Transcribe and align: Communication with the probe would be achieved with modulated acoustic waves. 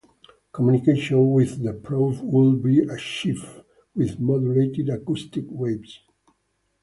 Communication 0.51 1.29
with 1.29 1.61
the 1.61 1.73
probe 1.73 2.21
would 2.23 2.63
be 2.63 2.79
achieved 2.79 3.45
with 3.93 4.19
modulated 4.19 4.89
acoustic 4.89 5.45
waves. 5.47 5.99